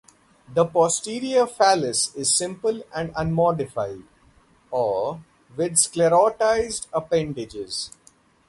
The 0.51 0.65
posterior 0.65 1.45
phallus 1.45 2.15
is 2.15 2.33
simple 2.35 2.81
and 2.91 3.11
unmodified 3.15 4.01
or 4.71 5.23
with 5.55 5.73
sclerotized 5.77 6.87
appendages. 6.91 7.91